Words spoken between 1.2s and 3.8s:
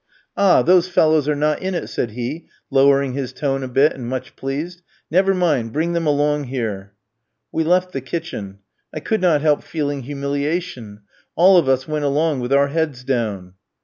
are not in it," said he, lowering his tone a